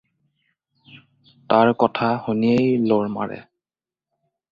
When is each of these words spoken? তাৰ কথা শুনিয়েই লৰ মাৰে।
তাৰ 1.53 1.71
কথা 1.83 2.07
শুনিয়েই 2.29 2.71
লৰ 2.93 3.05
মাৰে। 3.19 3.39